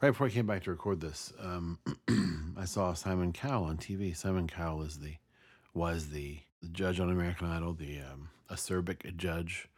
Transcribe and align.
Right 0.00 0.10
before 0.12 0.28
I 0.28 0.30
came 0.30 0.46
back 0.46 0.62
to 0.64 0.70
record 0.70 0.98
this, 1.02 1.30
um, 1.38 1.78
I 2.56 2.64
saw 2.64 2.94
Simon 2.94 3.34
Cowell 3.34 3.64
on 3.64 3.76
TV. 3.76 4.16
Simon 4.16 4.46
Cowell 4.46 4.80
is 4.80 4.98
the 4.98 5.16
was 5.74 6.08
the, 6.08 6.38
the 6.62 6.68
judge 6.68 6.98
on 7.00 7.10
American 7.10 7.46
Idol, 7.46 7.74
the 7.74 7.98
um, 7.98 8.30
acerbic 8.50 9.14
judge 9.18 9.68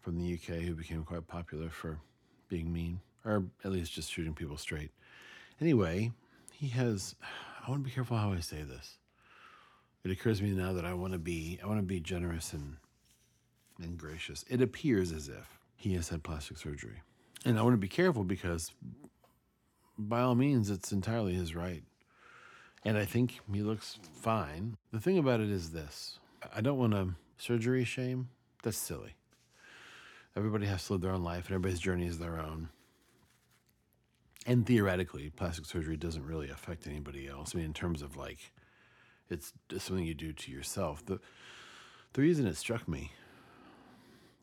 from 0.00 0.18
the 0.18 0.32
UK 0.32 0.62
who 0.62 0.74
became 0.74 1.04
quite 1.04 1.28
popular 1.28 1.68
for 1.68 2.00
being 2.48 2.72
mean, 2.72 3.00
or 3.22 3.44
at 3.62 3.70
least 3.70 3.92
just 3.92 4.10
shooting 4.10 4.32
people 4.32 4.56
straight. 4.56 4.92
Anyway, 5.60 6.10
he 6.54 6.68
has. 6.68 7.14
I 7.62 7.70
want 7.70 7.82
to 7.82 7.88
be 7.88 7.94
careful 7.94 8.16
how 8.16 8.32
I 8.32 8.40
say 8.40 8.62
this. 8.62 8.96
It 10.04 10.10
occurs 10.10 10.38
to 10.38 10.44
me 10.44 10.52
now 10.52 10.72
that 10.72 10.86
I 10.86 10.94
want 10.94 11.12
to 11.12 11.18
be. 11.18 11.60
I 11.62 11.66
want 11.66 11.80
to 11.80 11.86
be 11.86 12.00
generous 12.00 12.54
and 12.54 12.76
and 13.78 13.98
gracious. 13.98 14.42
It 14.48 14.62
appears 14.62 15.12
as 15.12 15.28
if 15.28 15.58
he 15.76 15.92
has 15.96 16.08
had 16.08 16.22
plastic 16.22 16.56
surgery, 16.56 17.02
and 17.44 17.58
I 17.58 17.62
want 17.62 17.74
to 17.74 17.78
be 17.78 17.88
careful 17.88 18.24
because, 18.24 18.72
by 20.08 20.20
all 20.20 20.34
means, 20.34 20.70
it's 20.70 20.92
entirely 20.92 21.34
his 21.34 21.54
right. 21.54 21.82
And 22.84 22.96
I 22.96 23.04
think 23.04 23.40
he 23.52 23.62
looks 23.62 23.98
fine. 24.14 24.76
The 24.92 25.00
thing 25.00 25.18
about 25.18 25.40
it 25.40 25.50
is 25.50 25.70
this: 25.70 26.18
I 26.54 26.60
don't 26.60 26.78
want 26.78 26.92
to 26.92 27.14
surgery 27.36 27.84
shame. 27.84 28.30
That's 28.62 28.78
silly. 28.78 29.14
Everybody 30.36 30.66
has 30.66 30.86
to 30.86 30.94
live 30.94 31.02
their 31.02 31.12
own 31.12 31.24
life, 31.24 31.46
and 31.46 31.54
everybody's 31.54 31.80
journey 31.80 32.06
is 32.06 32.18
their 32.18 32.38
own. 32.38 32.68
And 34.46 34.66
theoretically, 34.66 35.30
plastic 35.30 35.66
surgery 35.66 35.96
doesn't 35.96 36.24
really 36.24 36.48
affect 36.48 36.86
anybody 36.86 37.28
else. 37.28 37.54
I 37.54 37.58
mean, 37.58 37.66
in 37.66 37.74
terms 37.74 38.00
of 38.00 38.16
like, 38.16 38.52
it's 39.28 39.52
something 39.78 40.06
you 40.06 40.14
do 40.14 40.32
to 40.32 40.50
yourself. 40.50 41.04
The 41.04 41.20
the 42.14 42.22
reason 42.22 42.46
it 42.46 42.56
struck 42.56 42.88
me 42.88 43.12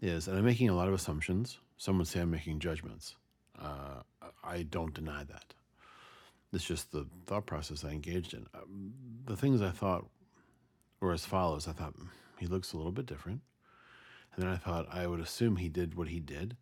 is, 0.02 0.28
and 0.28 0.38
I'm 0.38 0.46
making 0.46 0.70
a 0.70 0.76
lot 0.76 0.88
of 0.88 0.94
assumptions. 0.94 1.60
Some 1.78 1.98
would 1.98 2.08
say 2.08 2.22
I'm 2.22 2.32
making 2.32 2.60
judgments. 2.60 3.16
Uh, 3.62 4.02
I 4.44 4.64
don't 4.64 4.94
deny 4.94 5.24
that. 5.24 5.54
It's 6.54 6.64
just 6.64 6.92
the 6.92 7.06
thought 7.26 7.46
process 7.46 7.84
I 7.84 7.90
engaged 7.90 8.34
in. 8.34 8.48
Um, 8.54 8.94
the 9.26 9.36
things 9.36 9.62
I 9.62 9.70
thought 9.70 10.06
were 11.00 11.12
as 11.12 11.26
follows. 11.26 11.68
I 11.68 11.74
thought 11.74 11.94
he 12.40 12.48
looks 12.48 12.74
a 12.74 12.78
little 12.78 12.92
bit 12.92 13.06
different. 13.06 13.42
And 14.34 14.44
then 14.44 14.52
I 14.52 14.58
thought 14.58 14.88
I 14.92 15.08
would 15.08 15.20
assume 15.20 15.58
he 15.58 15.70
did 15.70 15.96
what 15.96 16.08
he 16.08 16.20
did 16.20 16.56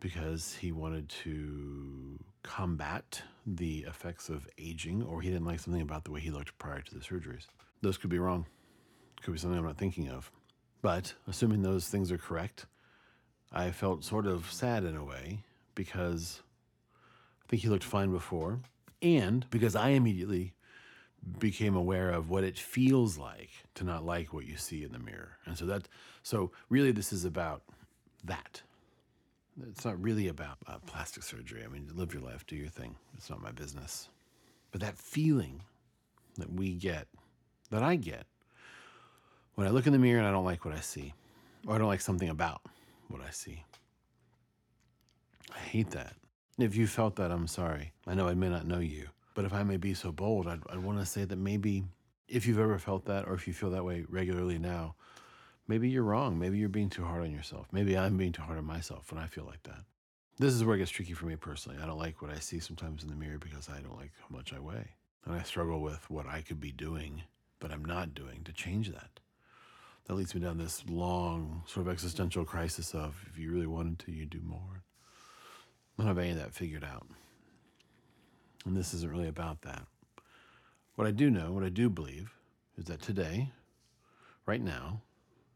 because 0.00 0.54
he 0.54 0.70
wanted 0.70 1.08
to 1.08 2.18
combat 2.42 3.22
the 3.46 3.84
effects 3.88 4.28
of 4.28 4.46
aging 4.58 5.02
or 5.02 5.20
he 5.20 5.30
didn't 5.30 5.46
like 5.46 5.60
something 5.60 5.82
about 5.82 6.04
the 6.04 6.10
way 6.10 6.20
he 6.20 6.30
looked 6.30 6.56
prior 6.58 6.80
to 6.80 6.94
the 6.94 7.00
surgeries. 7.00 7.46
Those 7.82 7.98
could 7.98 8.10
be 8.10 8.18
wrong. 8.18 8.46
Could 9.22 9.32
be 9.32 9.38
something 9.38 9.58
I'm 9.58 9.64
not 9.64 9.78
thinking 9.78 10.08
of. 10.08 10.30
But 10.80 11.14
assuming 11.26 11.62
those 11.62 11.88
things 11.88 12.12
are 12.12 12.18
correct, 12.18 12.66
I 13.50 13.72
felt 13.72 14.04
sort 14.04 14.26
of 14.26 14.50
sad 14.52 14.84
in 14.84 14.96
a 14.96 15.04
way 15.04 15.40
because 15.78 16.42
I 17.44 17.46
think 17.48 17.62
he 17.62 17.68
looked 17.68 17.84
fine 17.84 18.10
before 18.10 18.58
and 19.00 19.48
because 19.48 19.76
I 19.76 19.90
immediately 19.90 20.54
became 21.38 21.76
aware 21.76 22.10
of 22.10 22.30
what 22.30 22.42
it 22.42 22.58
feels 22.58 23.16
like 23.16 23.50
to 23.76 23.84
not 23.84 24.04
like 24.04 24.34
what 24.34 24.44
you 24.44 24.56
see 24.56 24.82
in 24.82 24.90
the 24.90 24.98
mirror. 24.98 25.36
And 25.46 25.56
so 25.56 25.66
that 25.66 25.86
so 26.24 26.50
really 26.68 26.90
this 26.90 27.12
is 27.12 27.24
about 27.24 27.62
that. 28.24 28.62
It's 29.70 29.84
not 29.84 30.02
really 30.02 30.26
about 30.26 30.58
uh, 30.66 30.78
plastic 30.84 31.22
surgery. 31.22 31.62
I 31.64 31.68
mean, 31.68 31.88
live 31.94 32.12
your 32.12 32.24
life, 32.24 32.44
do 32.44 32.56
your 32.56 32.68
thing. 32.68 32.96
It's 33.16 33.30
not 33.30 33.40
my 33.40 33.52
business. 33.52 34.08
But 34.72 34.80
that 34.80 34.98
feeling 34.98 35.62
that 36.38 36.52
we 36.52 36.74
get, 36.74 37.06
that 37.70 37.84
I 37.84 37.94
get, 37.94 38.26
when 39.54 39.68
I 39.68 39.70
look 39.70 39.86
in 39.86 39.92
the 39.92 39.98
mirror 40.00 40.18
and 40.18 40.26
I 40.26 40.32
don't 40.32 40.44
like 40.44 40.64
what 40.64 40.74
I 40.74 40.80
see, 40.80 41.14
or 41.68 41.76
I 41.76 41.78
don't 41.78 41.86
like 41.86 42.00
something 42.00 42.28
about 42.28 42.62
what 43.08 43.20
I 43.20 43.30
see, 43.30 43.64
I 45.54 45.58
hate 45.58 45.90
that. 45.90 46.14
If 46.58 46.76
you 46.76 46.86
felt 46.86 47.16
that, 47.16 47.30
I'm 47.30 47.46
sorry. 47.46 47.92
I 48.06 48.14
know 48.14 48.28
I 48.28 48.34
may 48.34 48.48
not 48.48 48.66
know 48.66 48.80
you, 48.80 49.08
but 49.34 49.44
if 49.44 49.52
I 49.52 49.62
may 49.62 49.76
be 49.76 49.94
so 49.94 50.10
bold, 50.10 50.46
I'd, 50.48 50.60
I'd 50.70 50.82
want 50.82 50.98
to 50.98 51.06
say 51.06 51.24
that 51.24 51.36
maybe 51.36 51.84
if 52.26 52.46
you've 52.46 52.58
ever 52.58 52.78
felt 52.78 53.04
that, 53.06 53.26
or 53.26 53.34
if 53.34 53.46
you 53.46 53.54
feel 53.54 53.70
that 53.70 53.84
way 53.84 54.04
regularly 54.08 54.58
now, 54.58 54.94
maybe 55.66 55.88
you're 55.88 56.02
wrong. 56.02 56.38
Maybe 56.38 56.58
you're 56.58 56.68
being 56.68 56.90
too 56.90 57.04
hard 57.04 57.22
on 57.22 57.32
yourself. 57.32 57.66
Maybe 57.72 57.96
I'm 57.96 58.16
being 58.16 58.32
too 58.32 58.42
hard 58.42 58.58
on 58.58 58.64
myself 58.64 59.10
when 59.10 59.22
I 59.22 59.26
feel 59.26 59.44
like 59.44 59.62
that. 59.64 59.84
This 60.38 60.54
is 60.54 60.64
where 60.64 60.76
it 60.76 60.80
gets 60.80 60.90
tricky 60.90 61.14
for 61.14 61.26
me 61.26 61.36
personally. 61.36 61.78
I 61.82 61.86
don't 61.86 61.98
like 61.98 62.22
what 62.22 62.30
I 62.30 62.38
see 62.38 62.60
sometimes 62.60 63.02
in 63.02 63.08
the 63.08 63.16
mirror 63.16 63.38
because 63.38 63.68
I 63.68 63.80
don't 63.80 63.96
like 63.96 64.12
how 64.20 64.36
much 64.36 64.52
I 64.52 64.60
weigh. 64.60 64.90
And 65.24 65.34
I 65.34 65.42
struggle 65.42 65.80
with 65.80 66.08
what 66.10 66.26
I 66.26 66.42
could 66.42 66.60
be 66.60 66.72
doing, 66.72 67.22
but 67.58 67.72
I'm 67.72 67.84
not 67.84 68.14
doing 68.14 68.44
to 68.44 68.52
change 68.52 68.90
that. 68.90 69.20
That 70.06 70.14
leads 70.14 70.34
me 70.34 70.40
down 70.40 70.58
this 70.58 70.84
long, 70.88 71.64
sort 71.66 71.86
of 71.86 71.92
existential 71.92 72.44
crisis 72.44 72.94
of 72.94 73.14
if 73.30 73.38
you 73.38 73.52
really 73.52 73.66
wanted 73.66 73.98
to, 74.00 74.12
you'd 74.12 74.30
do 74.30 74.40
more. 74.42 74.84
I 75.98 76.02
don't 76.02 76.08
have 76.08 76.18
any 76.18 76.30
of 76.30 76.38
that 76.38 76.54
figured 76.54 76.84
out. 76.84 77.06
And 78.64 78.76
this 78.76 78.94
isn't 78.94 79.10
really 79.10 79.28
about 79.28 79.62
that. 79.62 79.82
What 80.94 81.06
I 81.06 81.10
do 81.10 81.30
know, 81.30 81.52
what 81.52 81.64
I 81.64 81.68
do 81.68 81.88
believe, 81.88 82.30
is 82.76 82.84
that 82.84 83.02
today, 83.02 83.50
right 84.46 84.62
now, 84.62 85.00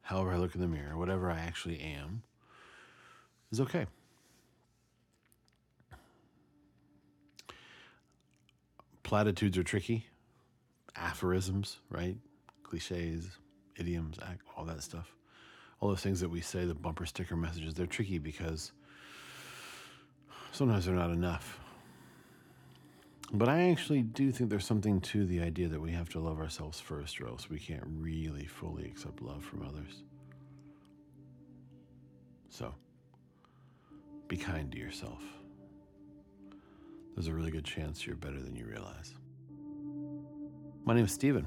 however 0.02 0.32
I 0.32 0.36
look 0.36 0.54
in 0.54 0.60
the 0.60 0.66
mirror, 0.66 0.96
whatever 0.96 1.30
I 1.30 1.38
actually 1.38 1.80
am, 1.80 2.22
is 3.50 3.60
okay. 3.60 3.86
Platitudes 9.02 9.58
are 9.58 9.62
tricky, 9.62 10.06
aphorisms, 10.96 11.78
right? 11.90 12.16
Cliches, 12.62 13.28
idioms, 13.76 14.18
all 14.56 14.64
that 14.64 14.82
stuff. 14.82 15.14
All 15.80 15.88
those 15.88 16.00
things 16.00 16.20
that 16.20 16.30
we 16.30 16.40
say, 16.40 16.64
the 16.64 16.74
bumper 16.74 17.04
sticker 17.04 17.36
messages, 17.36 17.74
they're 17.74 17.86
tricky 17.86 18.18
because 18.18 18.72
sometimes 20.52 20.86
they're 20.86 20.94
not 20.94 21.10
enough. 21.10 21.58
But 23.32 23.48
I 23.48 23.70
actually 23.70 24.02
do 24.02 24.30
think 24.30 24.50
there's 24.50 24.66
something 24.66 25.00
to 25.00 25.24
the 25.24 25.40
idea 25.40 25.68
that 25.68 25.80
we 25.80 25.92
have 25.92 26.10
to 26.10 26.20
love 26.20 26.38
ourselves 26.38 26.78
first, 26.78 27.20
or 27.20 27.26
else 27.26 27.48
we 27.48 27.58
can't 27.58 27.82
really 27.86 28.44
fully 28.44 28.84
accept 28.84 29.22
love 29.22 29.42
from 29.42 29.62
others. 29.62 30.02
So, 32.50 32.74
be 34.28 34.36
kind 34.36 34.70
to 34.70 34.78
yourself. 34.78 35.22
There's 37.14 37.26
a 37.26 37.32
really 37.32 37.50
good 37.50 37.64
chance 37.64 38.06
you're 38.06 38.16
better 38.16 38.40
than 38.40 38.54
you 38.54 38.66
realize. 38.66 39.14
My 40.84 40.94
name 40.94 41.06
is 41.06 41.12
Steven, 41.12 41.46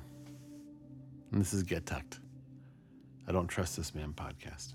and 1.31 1.39
this 1.39 1.53
is 1.53 1.61
Get 1.61 1.85
Tucked. 1.85 2.19
I 3.27 3.31
Don't 3.31 3.47
Trust 3.47 3.77
This 3.77 3.93
Man 3.93 4.13
podcast. 4.13 4.73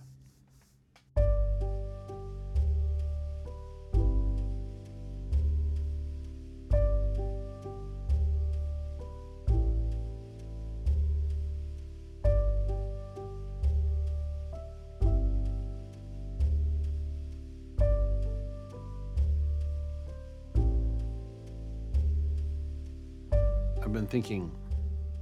Thinking 24.10 24.50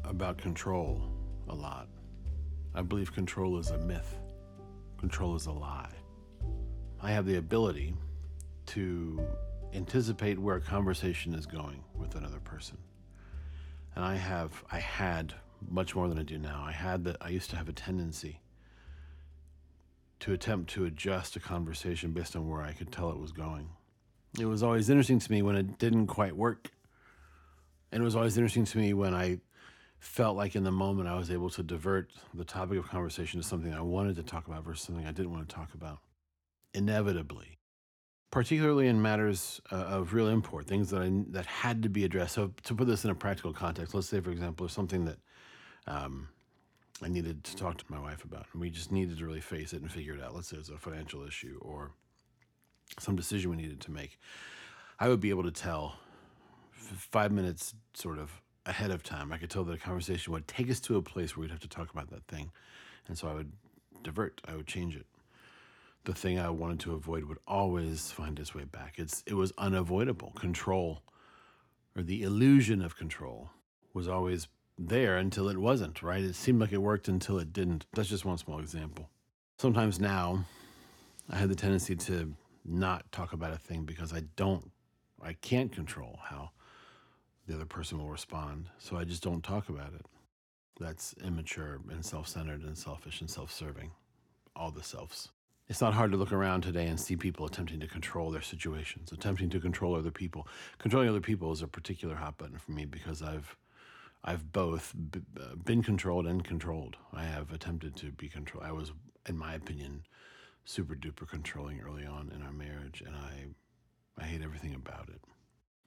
about 0.04 0.38
control 0.38 1.03
a 1.50 1.54
lot. 1.54 1.88
I 2.75 2.81
believe 2.81 3.12
control 3.12 3.59
is 3.59 3.71
a 3.71 3.76
myth, 3.76 4.16
control 4.99 5.37
is 5.37 5.44
a 5.44 5.53
lie. 5.53 5.93
I 7.03 7.10
have 7.10 7.27
the 7.27 7.37
ability 7.37 7.94
to 8.66 9.21
anticipate 9.75 10.38
where 10.38 10.56
a 10.56 10.60
conversation 10.62 11.34
is 11.34 11.44
going 11.44 11.84
with 11.94 12.15
another 12.15 12.41
person. 12.41 12.78
And 13.94 14.03
I 14.03 14.16
have, 14.16 14.65
I 14.72 14.78
had 14.78 15.34
much 15.69 15.94
more 15.94 16.09
than 16.09 16.19
I 16.19 16.22
do 16.22 16.38
now. 16.38 16.65
I 16.66 16.72
had 16.72 17.04
that, 17.04 17.19
I 17.21 17.28
used 17.28 17.50
to 17.50 17.56
have 17.56 17.69
a 17.69 17.75
tendency 17.75 18.41
to 20.21 20.32
attempt 20.32 20.71
to 20.71 20.87
adjust 20.87 21.37
a 21.37 21.41
conversation 21.41 22.12
based 22.12 22.34
on 22.34 22.48
where 22.48 22.62
I 22.62 22.72
could 22.72 22.91
tell 22.91 23.10
it 23.10 23.19
was 23.19 23.32
going. 23.32 23.69
It 24.41 24.47
was 24.47 24.62
always 24.62 24.88
interesting 24.88 25.19
to 25.19 25.31
me 25.31 25.43
when 25.43 25.56
it 25.56 25.78
didn't 25.78 26.06
quite 26.06 26.34
work 26.34 26.71
and 27.93 28.03
it 28.03 28.05
was 28.05 28.17
always 28.17 28.37
interesting 28.37 28.65
to 28.65 28.79
me 28.79 28.93
when 28.93 29.15
I 29.15 29.41
felt 29.99 30.37
like 30.37 30.55
in 30.55 30.65
the 30.65 30.71
moment 30.71 31.09
I 31.09 31.17
was 31.17 31.31
able 31.31 31.51
to 31.51 31.63
divert 31.63 32.13
the 32.35 32.45
topic 32.45 32.79
of 32.79 32.89
conversation 32.89 33.41
to 33.41 33.47
something 33.47 33.73
I 33.73 33.81
wanted 33.81 34.17
to 34.17 34.23
talk 34.23 34.47
about 34.47 34.65
versus 34.65 34.87
something 34.87 35.07
I 35.07 35.13
didn't 35.13 35.33
want 35.33 35.49
to 35.49 35.55
talk 35.55 35.75
about. 35.75 35.99
Inevitably, 36.75 37.59
particularly 38.31 38.89
in 38.89 39.01
matters 39.01 39.61
uh, 39.73 39.77
of 39.77 40.13
real 40.13 40.29
import, 40.29 40.67
things 40.67 40.91
that 40.91 41.03
I, 41.03 41.11
that 41.31 41.47
had 41.47 41.83
to 41.83 41.89
be 41.89 42.05
addressed. 42.05 42.35
So 42.35 42.53
to 42.65 42.75
put 42.75 42.87
this 42.87 43.05
in 43.05 43.11
a 43.11 43.15
practical 43.15 43.53
context, 43.53 43.95
let's 43.95 44.09
say, 44.09 44.21
for 44.21 44.31
example, 44.31 44.67
if 44.67 44.73
something 44.73 45.07
that 45.07 45.19
um, 45.87 46.29
I 47.03 47.09
needed 47.09 47.43
to 47.45 47.57
talk 47.57 47.79
to 47.79 47.85
my 47.89 47.99
wife 47.99 48.25
about, 48.25 48.47
and 48.53 48.61
we 48.61 48.71
just 48.71 48.93
needed 48.93 49.19
to 49.19 49.25
really 49.25 49.41
face 49.41 49.73
it 49.73 49.81
and 49.81 49.91
figure 49.91 50.15
it 50.15 50.23
out. 50.23 50.35
Let's 50.35 50.49
say 50.49 50.57
it 50.57 50.61
was 50.61 50.69
a 50.69 50.79
financial 50.79 51.27
issue 51.27 51.59
or 51.63 51.93
some 52.99 53.17
decision 53.17 53.51
we 53.51 53.57
needed 53.57 53.81
to 53.83 53.91
make. 53.91 54.19
I 54.99 55.09
would 55.09 55.21
be 55.21 55.31
able 55.31 55.45
to 55.45 55.51
tell 55.51 55.97
five 56.97 57.33
minutes 57.33 57.75
sort 57.95 58.19
of 58.19 58.31
ahead 58.67 58.91
of 58.91 59.03
time. 59.03 59.33
I 59.33 59.39
could 59.39 59.51
tell 59.51 59.65
that 59.65 59.73
a 59.75 59.79
conversation 59.79 60.33
would 60.33 60.47
take 60.49 60.71
us 60.71 60.81
to 60.81 60.97
a 60.97 61.03
place 61.03 61.37
where 61.37 61.43
we'd 61.43 61.51
have 61.51 61.61
to 61.61 61.69
talk 61.69 61.91
about 61.91 62.11
that 62.11 62.25
thing. 62.27 62.51
And 63.09 63.17
so 63.17 63.29
I 63.29 63.35
would 63.35 63.53
divert, 64.03 64.41
I 64.47 64.57
would 64.57 64.67
change 64.67 64.97
it. 64.97 65.07
the 66.05 66.15
thing 66.15 66.39
I 66.39 66.51
wanted 66.51 66.81
to 66.81 66.95
avoid 66.95 67.25
would 67.25 67.39
always 67.47 68.11
find 68.13 68.39
its 68.39 68.55
way 68.55 68.65
back. 68.65 68.95
It's 68.99 69.23
it 69.27 69.35
was 69.35 69.53
unavoidable. 69.59 70.33
Control 70.37 71.03
or 71.97 72.03
the 72.03 72.23
illusion 72.23 72.83
of 72.83 72.97
control 72.97 73.51
was 73.95 74.09
always 74.09 74.49
there 74.79 75.17
until 75.19 75.49
it 75.49 75.59
wasn't, 75.59 76.03
right? 76.03 76.23
It 76.23 76.35
seemed 76.35 76.61
like 76.61 76.73
it 76.73 76.79
worked 76.79 77.09
until 77.09 77.39
it 77.39 77.53
didn't. 77.53 77.87
That's 77.95 78.09
just 78.09 78.25
one 78.25 78.39
small 78.39 78.61
example. 78.61 79.09
Sometimes 79.59 80.01
now 80.01 80.45
I 81.31 81.37
have 81.37 81.49
the 81.49 81.55
tendency 81.57 81.97
to 81.97 82.35
not 82.65 83.11
talk 83.13 83.33
about 83.33 83.53
a 83.53 83.59
thing 83.59 83.85
because 83.85 84.13
I 84.13 84.23
don't 84.37 84.71
I 85.23 85.33
can't 85.35 85.73
control 85.73 86.19
how 86.23 86.51
the 87.48 87.54
other 87.54 87.65
person 87.66 87.98
will 87.98 88.10
respond. 88.10 88.68
So 88.78 88.97
I 88.97 89.04
just 89.04 89.22
don't 89.22 89.42
talk 89.42 89.68
about 89.68 89.95
it. 89.95 90.04
That's 90.78 91.15
immature 91.24 91.80
and 91.91 92.04
self 92.04 92.28
centered 92.28 92.62
and 92.62 92.77
selfish 92.77 93.21
and 93.21 93.30
self 93.30 93.50
serving. 93.50 93.91
All 94.54 94.71
the 94.71 94.83
selves. 94.83 95.30
It's 95.68 95.80
not 95.80 95.95
hard 95.95 96.12
to 96.12 96.16
look 96.16 96.33
around 96.33 96.62
today 96.62 96.86
and 96.86 96.98
see 96.98 97.16
people 97.16 97.45
attempting 97.47 97.80
to 97.80 97.86
control 97.86 98.30
their 98.30 98.42
situations, 98.42 99.12
attempting 99.12 99.50
to 99.50 99.60
control 99.60 99.95
other 99.95 100.10
people. 100.10 100.47
Controlling 100.78 101.09
other 101.10 101.21
people 101.21 101.53
is 101.53 101.60
a 101.60 101.68
particular 101.68 102.15
hot 102.15 102.39
button 102.39 102.59
for 102.59 102.72
me 102.72 102.84
because 102.84 103.22
I've 103.22 103.56
I've 104.24 104.53
both 104.53 104.94
b- 105.10 105.21
uh, 105.41 105.54
been 105.56 105.83
controlled 105.83 106.27
and 106.27 106.44
controlled. 106.44 106.97
I 107.12 107.24
have 107.24 107.53
attempted 107.53 107.97
to 107.97 108.10
be 108.12 108.28
controlled. 108.28 108.66
I 108.66 108.72
was, 108.72 108.92
in 109.28 109.39
my 109.39 109.54
opinion, 109.54 110.04
super 110.65 110.94
duper 110.94 111.28
controlling 111.28 111.80
early 111.80 112.04
on 112.04 112.33
in 112.34 112.42
our 112.42 112.53
marriage, 112.53 113.03
and 113.06 113.16
I 113.16 113.47
I 114.21 114.24
hate 114.24 114.42
everything 114.42 114.74
about 114.74 115.09
it. 115.09 115.21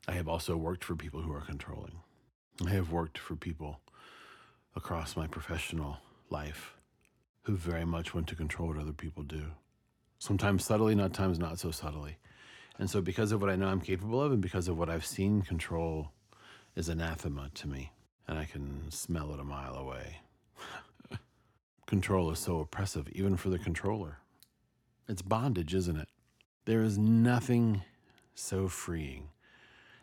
I 0.08 0.14
have 0.14 0.28
also 0.28 0.58
worked 0.58 0.84
for 0.84 0.96
people 0.96 1.22
who 1.22 1.34
are 1.34 1.42
controlling. 1.42 2.00
I 2.66 2.72
have 2.72 2.92
worked 2.92 3.18
for 3.18 3.36
people 3.36 3.82
across 4.76 5.16
my 5.16 5.28
professional 5.28 6.00
life 6.30 6.76
who 7.44 7.56
very 7.56 7.86
much 7.86 8.14
want 8.14 8.28
to 8.28 8.36
control 8.36 8.70
what 8.70 8.78
other 8.78 8.94
people 8.94 9.24
do. 9.24 9.46
Sometimes 10.20 10.66
subtly, 10.66 10.96
not 10.96 11.14
times 11.14 11.40
not 11.40 11.60
so 11.60 11.72
subtly. 11.72 12.18
And 12.80 12.90
so, 12.90 13.02
because 13.02 13.32
of 13.32 13.42
what 13.42 13.50
I 13.50 13.56
know 13.56 13.68
I'm 13.68 13.82
capable 13.82 14.22
of 14.22 14.32
and 14.32 14.42
because 14.42 14.68
of 14.68 14.78
what 14.78 14.90
I've 14.90 15.06
seen, 15.06 15.42
control 15.42 16.12
is 16.76 16.90
anathema 16.90 17.50
to 17.56 17.68
me, 17.68 17.92
and 18.28 18.40
I 18.40 18.46
can 18.46 18.90
smell 18.92 19.34
it 19.34 19.40
a 19.40 19.44
mile 19.44 19.76
away. 19.76 20.18
control 21.86 22.32
is 22.32 22.40
so 22.40 22.60
oppressive, 22.60 23.10
even 23.10 23.36
for 23.36 23.50
the 23.50 23.60
controller. 23.60 24.20
It's 25.08 25.22
bondage, 25.22 25.74
isn't 25.76 25.98
it? 25.98 26.08
There 26.66 26.82
is 26.82 26.98
nothing 26.98 27.82
so 28.34 28.68
freeing 28.68 29.30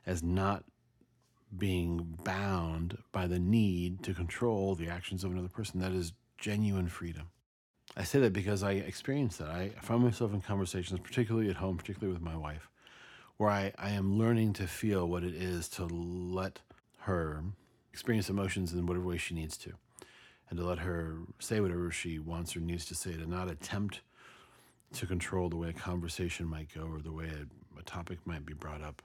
as 0.08 0.22
not 0.22 0.64
being 1.56 2.18
bound 2.24 2.96
by 3.12 3.26
the 3.26 3.38
need 3.38 4.02
to 4.02 4.14
control 4.14 4.74
the 4.74 4.88
actions 4.88 5.22
of 5.22 5.30
another 5.30 5.48
person. 5.48 5.80
That 5.80 5.92
is 5.92 6.14
genuine 6.38 6.88
freedom. 6.88 7.28
I 7.94 8.04
say 8.04 8.18
that 8.20 8.32
because 8.32 8.62
I 8.62 8.72
experienced 8.72 9.38
that. 9.38 9.50
I 9.50 9.68
found 9.82 10.04
myself 10.04 10.32
in 10.32 10.40
conversations, 10.40 11.00
particularly 11.00 11.50
at 11.50 11.56
home, 11.56 11.76
particularly 11.76 12.12
with 12.12 12.22
my 12.22 12.36
wife, 12.36 12.70
where 13.36 13.50
I, 13.50 13.72
I 13.78 13.90
am 13.90 14.18
learning 14.18 14.54
to 14.54 14.66
feel 14.66 15.06
what 15.06 15.24
it 15.24 15.34
is 15.34 15.68
to 15.70 15.84
let 15.84 16.60
her 17.00 17.44
experience 17.92 18.30
emotions 18.30 18.72
in 18.72 18.86
whatever 18.86 19.06
way 19.06 19.18
she 19.18 19.34
needs 19.34 19.58
to, 19.58 19.72
and 20.48 20.58
to 20.58 20.64
let 20.64 20.78
her 20.78 21.18
say 21.38 21.60
whatever 21.60 21.90
she 21.90 22.18
wants 22.18 22.56
or 22.56 22.60
needs 22.60 22.86
to 22.86 22.94
say, 22.94 23.12
to 23.12 23.28
not 23.28 23.50
attempt 23.50 24.00
to 24.94 25.06
control 25.06 25.50
the 25.50 25.56
way 25.56 25.68
a 25.68 25.74
conversation 25.74 26.46
might 26.46 26.72
go 26.74 26.82
or 26.82 27.00
the 27.00 27.12
way 27.12 27.26
a, 27.26 27.78
a 27.78 27.82
topic 27.82 28.18
might 28.24 28.46
be 28.46 28.54
brought 28.54 28.82
up. 28.82 29.02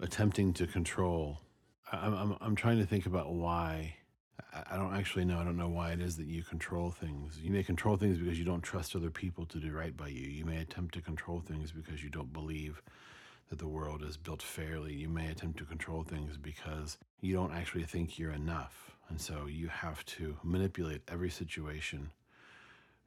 Attempting 0.00 0.52
to 0.54 0.66
control. 0.66 1.40
I'm, 1.92 2.14
I'm, 2.14 2.36
I'm 2.40 2.56
trying 2.56 2.78
to 2.78 2.86
think 2.86 3.06
about 3.06 3.32
why 3.32 3.96
I 4.70 4.76
don't 4.76 4.94
actually 4.94 5.24
know. 5.24 5.38
I 5.38 5.44
don't 5.44 5.56
know 5.56 5.68
why 5.68 5.92
it 5.92 6.00
is 6.00 6.16
that 6.16 6.26
you 6.26 6.42
control 6.42 6.90
things. 6.90 7.38
You 7.40 7.50
may 7.50 7.62
control 7.62 7.96
things 7.96 8.18
because 8.18 8.38
you 8.38 8.44
don't 8.44 8.62
trust 8.62 8.94
other 8.96 9.10
people 9.10 9.46
to 9.46 9.58
do 9.58 9.72
right 9.72 9.96
by 9.96 10.08
you. 10.08 10.26
You 10.26 10.44
may 10.44 10.58
attempt 10.58 10.94
to 10.94 11.00
control 11.00 11.40
things 11.40 11.72
because 11.72 12.02
you 12.02 12.10
don't 12.10 12.32
believe 12.32 12.82
that 13.48 13.58
the 13.58 13.68
world 13.68 14.02
is 14.02 14.16
built 14.16 14.42
fairly. 14.42 14.94
You 14.94 15.08
may 15.08 15.30
attempt 15.30 15.58
to 15.58 15.64
control 15.64 16.02
things 16.02 16.36
because 16.36 16.98
you 17.20 17.34
don't 17.34 17.52
actually 17.52 17.84
think 17.84 18.18
you're 18.18 18.32
enough. 18.32 18.96
And 19.08 19.20
so 19.20 19.46
you 19.46 19.68
have 19.68 20.04
to 20.06 20.36
manipulate 20.42 21.02
every 21.08 21.30
situation 21.30 22.10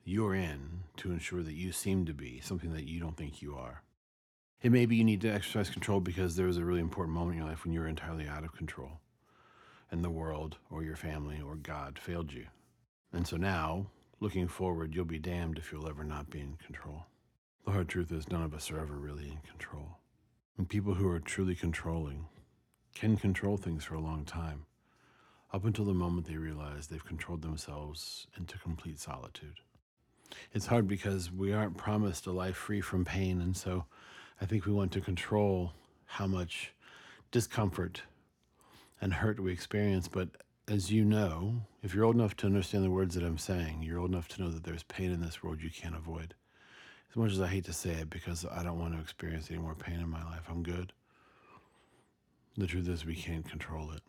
you're 0.03 0.35
in 0.35 0.83
to 0.97 1.11
ensure 1.11 1.41
that 1.41 1.53
you 1.53 1.71
seem 1.71 2.05
to 2.05 2.13
be 2.13 2.39
something 2.41 2.73
that 2.73 2.87
you 2.87 2.99
don't 2.99 3.17
think 3.17 3.41
you 3.41 3.55
are. 3.55 3.81
It 4.61 4.71
may 4.71 4.85
be 4.85 4.95
you 4.95 5.03
need 5.03 5.21
to 5.21 5.33
exercise 5.33 5.69
control 5.69 5.99
because 5.99 6.35
there 6.35 6.47
was 6.47 6.57
a 6.57 6.65
really 6.65 6.79
important 6.79 7.15
moment 7.15 7.35
in 7.35 7.41
your 7.41 7.49
life 7.49 7.63
when 7.63 7.73
you 7.73 7.79
were 7.79 7.87
entirely 7.87 8.27
out 8.27 8.43
of 8.43 8.55
control 8.55 8.99
and 9.91 10.03
the 10.03 10.09
world 10.09 10.57
or 10.71 10.83
your 10.83 10.95
family 10.95 11.39
or 11.45 11.55
God 11.55 11.99
failed 11.99 12.33
you. 12.33 12.47
And 13.13 13.27
so 13.27 13.37
now, 13.37 13.87
looking 14.19 14.47
forward, 14.47 14.95
you'll 14.95 15.05
be 15.05 15.19
damned 15.19 15.57
if 15.57 15.71
you'll 15.71 15.87
ever 15.87 16.03
not 16.03 16.29
be 16.29 16.39
in 16.39 16.55
control. 16.55 17.05
The 17.65 17.71
hard 17.71 17.89
truth 17.89 18.11
is, 18.11 18.29
none 18.29 18.43
of 18.43 18.53
us 18.53 18.71
are 18.71 18.79
ever 18.79 18.95
really 18.95 19.29
in 19.29 19.37
control. 19.47 19.99
And 20.57 20.69
people 20.69 20.93
who 20.93 21.07
are 21.09 21.19
truly 21.19 21.55
controlling 21.55 22.27
can 22.93 23.17
control 23.17 23.57
things 23.57 23.83
for 23.83 23.95
a 23.95 23.99
long 23.99 24.23
time, 24.23 24.65
up 25.53 25.65
until 25.65 25.85
the 25.85 25.93
moment 25.93 26.27
they 26.27 26.37
realize 26.37 26.87
they've 26.87 27.05
controlled 27.05 27.41
themselves 27.41 28.27
into 28.37 28.57
complete 28.57 28.99
solitude. 28.99 29.59
It's 30.53 30.67
hard 30.67 30.87
because 30.87 31.31
we 31.31 31.53
aren't 31.53 31.77
promised 31.77 32.25
a 32.25 32.31
life 32.31 32.55
free 32.55 32.81
from 32.81 33.05
pain, 33.05 33.41
and 33.41 33.55
so 33.55 33.85
I 34.41 34.45
think 34.45 34.65
we 34.65 34.73
want 34.73 34.91
to 34.93 35.01
control 35.01 35.73
how 36.05 36.27
much 36.27 36.73
discomfort 37.31 38.01
and 39.01 39.13
hurt 39.13 39.39
we 39.39 39.51
experience. 39.51 40.07
But 40.07 40.29
as 40.67 40.91
you 40.91 41.05
know, 41.05 41.61
if 41.83 41.93
you're 41.93 42.05
old 42.05 42.15
enough 42.15 42.35
to 42.37 42.47
understand 42.47 42.83
the 42.83 42.89
words 42.89 43.15
that 43.15 43.23
I'm 43.23 43.37
saying, 43.37 43.81
you're 43.81 43.99
old 43.99 44.11
enough 44.11 44.27
to 44.29 44.41
know 44.41 44.49
that 44.49 44.63
there's 44.63 44.83
pain 44.83 45.11
in 45.11 45.21
this 45.21 45.43
world 45.43 45.61
you 45.61 45.69
can't 45.69 45.95
avoid. 45.95 46.33
As 47.09 47.15
much 47.15 47.31
as 47.31 47.39
I 47.39 47.47
hate 47.47 47.65
to 47.65 47.73
say 47.73 47.91
it 47.91 48.09
because 48.09 48.45
I 48.45 48.63
don't 48.63 48.79
want 48.79 48.93
to 48.93 48.99
experience 48.99 49.49
any 49.49 49.59
more 49.59 49.75
pain 49.75 49.99
in 49.99 50.09
my 50.09 50.23
life, 50.23 50.43
I'm 50.49 50.63
good. 50.63 50.91
The 52.57 52.67
truth 52.67 52.87
is, 52.89 53.05
we 53.05 53.15
can't 53.15 53.47
control 53.47 53.91
it. 53.91 54.01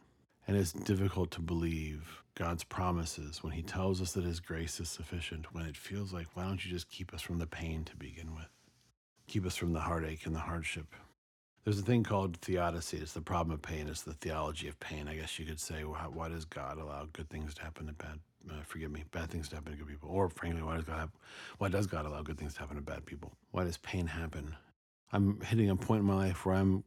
And 0.48 0.56
it's 0.56 0.72
difficult 0.72 1.32
to 1.32 1.40
believe 1.40 2.22
God's 2.36 2.62
promises 2.62 3.42
when 3.42 3.52
He 3.52 3.62
tells 3.62 4.00
us 4.00 4.12
that 4.12 4.24
His 4.24 4.40
grace 4.40 4.78
is 4.80 4.88
sufficient, 4.88 5.52
when 5.52 5.66
it 5.66 5.76
feels 5.76 6.12
like, 6.12 6.28
why 6.34 6.44
don't 6.44 6.64
you 6.64 6.70
just 6.70 6.88
keep 6.90 7.12
us 7.12 7.22
from 7.22 7.38
the 7.38 7.46
pain 7.46 7.84
to 7.84 7.96
begin 7.96 8.34
with? 8.34 8.55
Keep 9.26 9.46
us 9.46 9.56
from 9.56 9.72
the 9.72 9.80
heartache 9.80 10.26
and 10.26 10.34
the 10.34 10.40
hardship. 10.40 10.86
There's 11.64 11.80
a 11.80 11.82
thing 11.82 12.04
called 12.04 12.36
theodicy. 12.36 12.98
It's 12.98 13.12
the 13.12 13.20
problem 13.20 13.54
of 13.54 13.62
pain. 13.62 13.88
It's 13.88 14.02
the 14.02 14.14
theology 14.14 14.68
of 14.68 14.78
pain. 14.78 15.08
I 15.08 15.16
guess 15.16 15.36
you 15.38 15.44
could 15.44 15.58
say, 15.58 15.82
why 15.82 16.28
does 16.28 16.44
God 16.44 16.78
allow 16.78 17.06
good 17.12 17.28
things 17.28 17.54
to 17.54 17.62
happen 17.62 17.86
to 17.86 17.92
bad? 17.92 18.20
Uh, 18.48 18.62
forgive 18.64 18.92
me, 18.92 19.02
bad 19.10 19.28
things 19.28 19.48
to 19.48 19.56
happen 19.56 19.72
to 19.72 19.78
good 19.78 19.88
people. 19.88 20.08
Or 20.08 20.28
frankly, 20.28 20.62
why 20.62 20.76
does 20.76 20.84
God 20.84 21.00
have, 21.00 21.10
why 21.58 21.68
does 21.68 21.88
God 21.88 22.06
allow 22.06 22.22
good 22.22 22.38
things 22.38 22.54
to 22.54 22.60
happen 22.60 22.76
to 22.76 22.82
bad 22.82 23.04
people? 23.04 23.32
Why 23.50 23.64
does 23.64 23.78
pain 23.78 24.06
happen? 24.06 24.54
I'm 25.12 25.40
hitting 25.40 25.68
a 25.68 25.74
point 25.74 26.00
in 26.00 26.06
my 26.06 26.14
life 26.14 26.46
where 26.46 26.54
I'm 26.54 26.84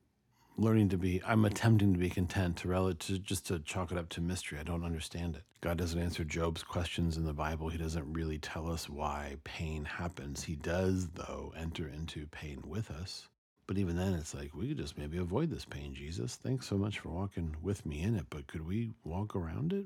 learning 0.57 0.89
to 0.89 0.97
be. 0.97 1.21
I'm 1.25 1.45
attempting 1.45 1.93
to 1.93 1.99
be 1.99 2.09
content 2.09 2.57
to 2.57 2.67
relative 2.67 3.23
just 3.23 3.47
to 3.47 3.59
chalk 3.59 3.91
it 3.91 3.97
up 3.97 4.09
to 4.09 4.21
mystery. 4.21 4.59
I 4.59 4.63
don't 4.63 4.83
understand 4.83 5.35
it. 5.35 5.43
God 5.61 5.77
doesn't 5.77 5.99
answer 5.99 6.23
Job's 6.23 6.63
questions 6.63 7.17
in 7.17 7.25
the 7.25 7.33
Bible. 7.33 7.69
He 7.69 7.77
doesn't 7.77 8.13
really 8.13 8.37
tell 8.37 8.71
us 8.71 8.89
why 8.89 9.35
pain 9.43 9.85
happens. 9.85 10.43
He 10.43 10.55
does, 10.55 11.09
though, 11.09 11.53
enter 11.57 11.87
into 11.87 12.27
pain 12.27 12.61
with 12.65 12.91
us. 12.91 13.27
But 13.67 13.77
even 13.77 13.95
then, 13.95 14.13
it's 14.13 14.33
like, 14.33 14.55
we 14.55 14.69
could 14.69 14.77
just 14.77 14.97
maybe 14.97 15.17
avoid 15.17 15.51
this 15.51 15.65
pain, 15.65 15.93
Jesus. 15.93 16.35
Thanks 16.35 16.65
so 16.65 16.77
much 16.77 16.99
for 16.99 17.09
walking 17.09 17.55
with 17.61 17.85
me 17.85 18.01
in 18.01 18.15
it, 18.15 18.25
but 18.29 18.47
could 18.47 18.65
we 18.65 18.93
walk 19.03 19.35
around 19.35 19.73
it? 19.73 19.85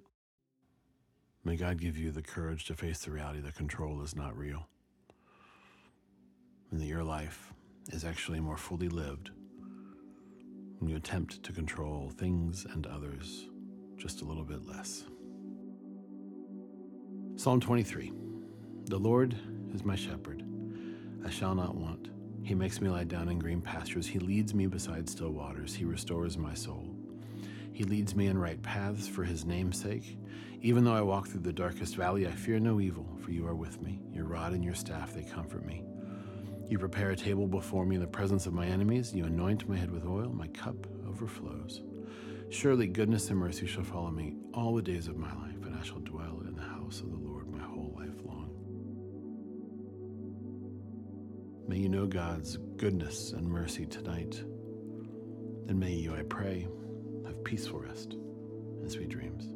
May 1.43 1.57
God 1.57 1.81
give 1.81 1.97
you 1.97 2.11
the 2.11 2.21
courage 2.21 2.65
to 2.65 2.75
face 2.75 2.99
the 2.99 3.11
reality 3.11 3.41
that 3.41 3.55
control 3.55 4.01
is 4.01 4.15
not 4.15 4.37
real, 4.37 4.67
and 6.71 6.79
that 6.79 6.85
your 6.85 7.03
life 7.03 7.51
is 7.91 8.05
actually 8.05 8.39
more 8.39 8.55
fully 8.55 8.87
lived 8.87 9.31
when 10.83 10.89
you 10.89 10.97
attempt 10.97 11.41
to 11.41 11.53
control 11.53 12.11
things 12.17 12.67
and 12.73 12.85
others 12.87 13.47
just 13.95 14.21
a 14.21 14.25
little 14.25 14.43
bit 14.43 14.67
less. 14.67 15.05
Psalm 17.37 17.61
23 17.61 18.11
The 18.87 18.97
Lord 18.97 19.33
is 19.73 19.85
my 19.85 19.95
shepherd, 19.95 20.43
I 21.25 21.29
shall 21.29 21.55
not 21.55 21.75
want. 21.75 22.09
He 22.43 22.53
makes 22.53 22.81
me 22.81 22.89
lie 22.89 23.05
down 23.05 23.29
in 23.29 23.39
green 23.39 23.61
pastures. 23.61 24.05
He 24.05 24.19
leads 24.19 24.53
me 24.53 24.67
beside 24.67 25.07
still 25.07 25.29
waters. 25.29 25.73
He 25.73 25.85
restores 25.85 26.37
my 26.37 26.53
soul. 26.53 26.93
He 27.71 27.85
leads 27.85 28.13
me 28.13 28.27
in 28.27 28.37
right 28.37 28.61
paths 28.61 29.07
for 29.07 29.23
his 29.23 29.45
name's 29.45 29.79
sake. 29.79 30.17
Even 30.61 30.83
though 30.83 30.95
I 30.95 31.01
walk 31.01 31.29
through 31.29 31.43
the 31.43 31.53
darkest 31.53 31.95
valley, 31.95 32.27
I 32.27 32.31
fear 32.31 32.59
no 32.59 32.81
evil, 32.81 33.07
for 33.21 33.31
you 33.31 33.47
are 33.47 33.55
with 33.55 33.81
me. 33.81 34.01
Your 34.11 34.25
rod 34.25 34.51
and 34.51 34.65
your 34.65 34.75
staff, 34.75 35.13
they 35.13 35.23
comfort 35.23 35.65
me. 35.65 35.85
You 36.69 36.79
prepare 36.79 37.11
a 37.11 37.15
table 37.15 37.47
before 37.47 37.85
me 37.85 37.95
in 37.95 38.01
the 38.01 38.07
presence 38.07 38.45
of 38.45 38.53
my 38.53 38.65
enemies. 38.65 39.13
You 39.13 39.25
anoint 39.25 39.67
my 39.67 39.77
head 39.77 39.91
with 39.91 40.05
oil. 40.05 40.31
My 40.33 40.47
cup 40.47 40.87
overflows. 41.07 41.81
Surely 42.49 42.87
goodness 42.87 43.29
and 43.29 43.39
mercy 43.39 43.65
shall 43.67 43.83
follow 43.83 44.11
me 44.11 44.35
all 44.53 44.75
the 44.75 44.81
days 44.81 45.07
of 45.07 45.17
my 45.17 45.33
life, 45.33 45.65
and 45.65 45.75
I 45.75 45.83
shall 45.83 45.99
dwell 45.99 46.41
in 46.47 46.55
the 46.55 46.61
house 46.61 46.99
of 46.99 47.09
the 47.09 47.17
Lord 47.17 47.51
my 47.51 47.63
whole 47.63 47.93
life 47.97 48.15
long. 48.23 48.49
May 51.67 51.77
you 51.77 51.89
know 51.89 52.05
God's 52.05 52.57
goodness 52.77 53.31
and 53.31 53.47
mercy 53.47 53.85
tonight. 53.85 54.43
And 55.67 55.79
may 55.79 55.93
you, 55.93 56.13
I 56.13 56.23
pray, 56.23 56.67
have 57.25 57.43
peaceful 57.43 57.79
rest 57.79 58.13
and 58.13 58.91
sweet 58.91 59.09
dreams. 59.09 59.47